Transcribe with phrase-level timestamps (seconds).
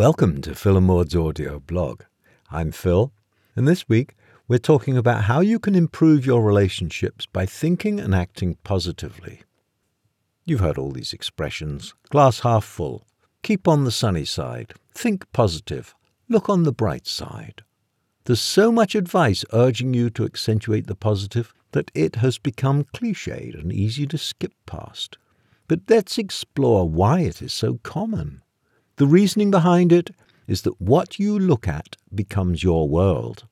[0.00, 2.04] Welcome to Phil and Maud's audio blog.
[2.50, 3.12] I'm Phil,
[3.54, 4.16] and this week
[4.48, 9.42] we're talking about how you can improve your relationships by thinking and acting positively.
[10.46, 13.06] You've heard all these expressions glass half full,
[13.42, 15.94] keep on the sunny side, think positive,
[16.30, 17.62] look on the bright side.
[18.24, 23.54] There's so much advice urging you to accentuate the positive that it has become cliched
[23.54, 25.18] and easy to skip past.
[25.68, 28.40] But let's explore why it is so common.
[29.00, 30.10] The reasoning behind it
[30.46, 33.46] is that what you look at becomes your world.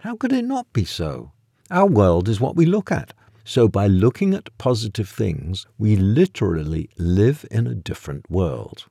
[0.00, 1.32] How could it not be so?
[1.70, 3.14] Our world is what we look at.
[3.44, 8.84] So by looking at positive things, we literally live in a different world.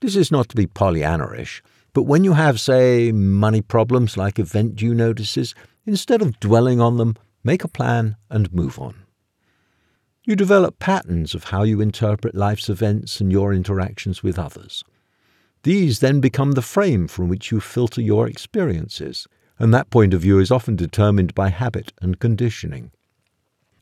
[0.00, 1.62] This is not to be Pollyanna-ish,
[1.92, 5.54] but when you have, say, money problems like event due notices,
[5.86, 9.03] instead of dwelling on them, make a plan and move on.
[10.26, 14.82] You develop patterns of how you interpret life's events and your interactions with others.
[15.64, 19.26] These then become the frame from which you filter your experiences,
[19.58, 22.90] and that point of view is often determined by habit and conditioning.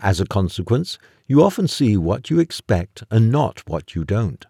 [0.00, 4.45] As a consequence, you often see what you expect and not what you don't.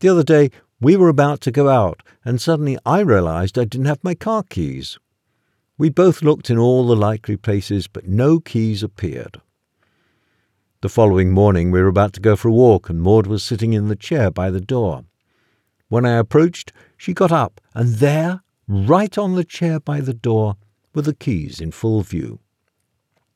[0.00, 0.50] The other day,
[0.82, 4.42] we were about to go out, and suddenly I realized I didn't have my car
[4.42, 4.98] keys.
[5.78, 9.40] We both looked in all the likely places, but no keys appeared.
[10.80, 13.72] The following morning we were about to go for a walk, and Maud was sitting
[13.72, 15.02] in the chair by the door.
[15.88, 20.54] When I approached, she got up, and there, right on the chair by the door,
[20.94, 22.38] were the keys in full view.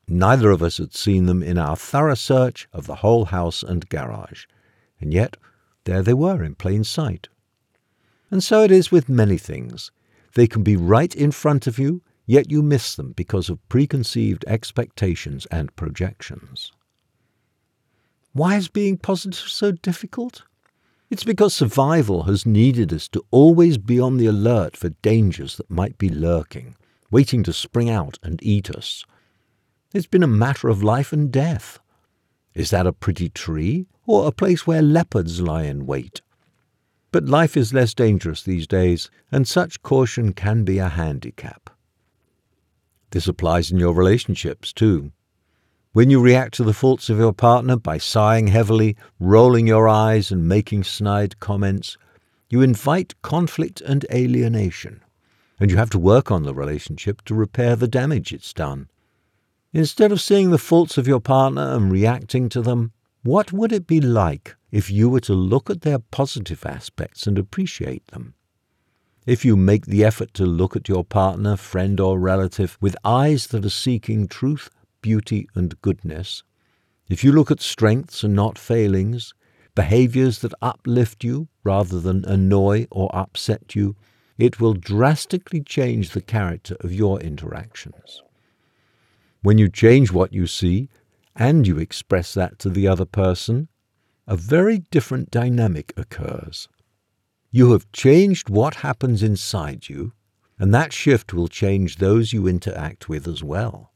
[0.07, 3.89] Neither of us had seen them in our thorough search of the whole house and
[3.89, 4.45] garage,
[5.01, 5.35] and yet
[5.83, 7.27] there they were in plain sight.
[8.31, 9.91] And so it is with many things.
[10.35, 14.45] They can be right in front of you, yet you miss them because of preconceived
[14.47, 16.71] expectations and projections.
[18.33, 20.43] Why is being positive so difficult?
[21.11, 25.69] It's because survival has needed us to always be on the alert for dangers that
[25.69, 26.75] might be lurking,
[27.11, 29.05] waiting to spring out and eat us.
[29.93, 31.79] It's been a matter of life and death.
[32.55, 36.21] Is that a pretty tree, or a place where leopards lie in wait?
[37.11, 41.69] But life is less dangerous these days, and such caution can be a handicap.
[43.11, 45.11] This applies in your relationships, too.
[45.93, 50.31] When you react to the faults of your partner by sighing heavily, rolling your eyes,
[50.31, 51.97] and making snide comments,
[52.49, 55.01] you invite conflict and alienation,
[55.59, 58.89] and you have to work on the relationship to repair the damage it's done.
[59.71, 63.85] Instead of seeing the faults of your partner and reacting to them, what would it
[63.85, 68.33] be like if you were to look at their positive aspects and appreciate them?
[69.27, 73.45] If you make the effort to look at your partner, friend, or relative with eyes
[73.47, 74.71] that are seeking truth,
[75.03, 76.41] beauty, and goodness,
[77.07, 79.35] if you look at strengths and not failings,
[79.75, 83.95] behaviors that uplift you rather than annoy or upset you,
[84.39, 88.23] it will drastically change the character of your interactions.
[89.43, 90.89] When you change what you see
[91.35, 93.67] and you express that to the other person,
[94.25, 96.69] a very different dynamic occurs.
[97.51, 100.13] You have changed what happens inside you,
[100.57, 103.92] and that shift will change those you interact with as well.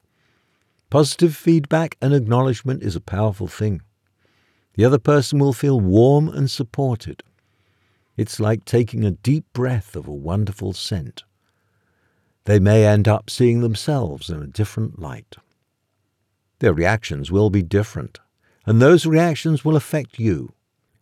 [0.90, 3.82] Positive feedback and acknowledgement is a powerful thing.
[4.76, 7.24] The other person will feel warm and supported.
[8.16, 11.24] It's like taking a deep breath of a wonderful scent.
[12.46, 15.36] They may end up seeing themselves in a different light.
[16.60, 18.20] Their reactions will be different,
[18.66, 20.54] and those reactions will affect you.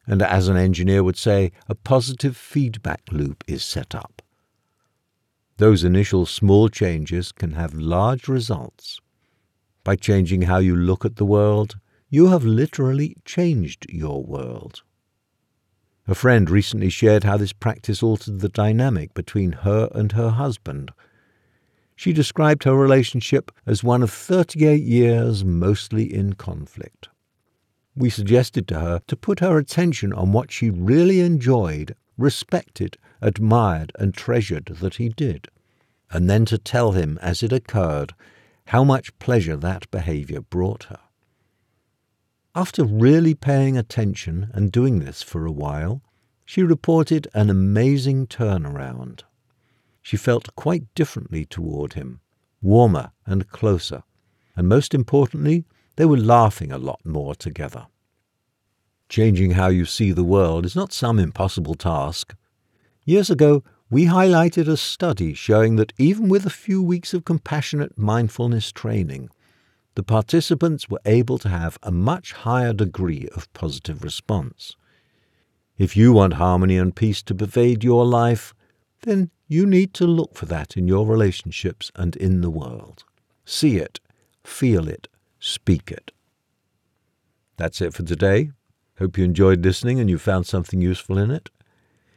[0.08, 4.24] And as an engineer would say, a positive feedback loop is set up.
[5.58, 9.00] Those initial small changes can have large results.
[9.86, 11.76] By changing how you look at the world,
[12.10, 14.82] you have literally changed your world.
[16.08, 20.90] A friend recently shared how this practice altered the dynamic between her and her husband.
[21.96, 27.10] She described her relationship as one of 38 years mostly in conflict.
[27.96, 33.92] We suggested to her to put her attention on what she really enjoyed, respected, admired,
[34.00, 35.48] and treasured that he did,
[36.10, 38.16] and then to tell him as it occurred
[38.68, 41.00] how much pleasure that behavior brought her.
[42.54, 46.02] After really paying attention and doing this for a while,
[46.46, 49.22] she reported an amazing turnaround.
[50.02, 52.22] She felt quite differently toward him,
[52.62, 54.04] warmer and closer,
[54.56, 55.66] and most importantly,
[55.96, 57.88] they were laughing a lot more together.
[59.10, 62.36] Changing how you see the world is not some impossible task.
[63.06, 67.98] Years ago, we highlighted a study showing that even with a few weeks of compassionate
[67.98, 69.30] mindfulness training,
[69.94, 74.76] the participants were able to have a much higher degree of positive response.
[75.78, 78.54] If you want harmony and peace to pervade your life,
[79.04, 83.04] then you need to look for that in your relationships and in the world.
[83.46, 84.00] See it,
[84.44, 85.08] feel it,
[85.40, 86.12] speak it.
[87.58, 88.52] That's it for today.
[88.98, 91.50] Hope you enjoyed listening and you found something useful in it.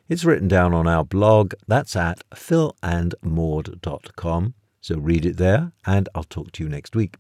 [0.09, 1.53] It's written down on our blog.
[1.67, 4.55] That's at philandmaud.com.
[4.81, 7.17] So read it there, and I'll talk to you next week.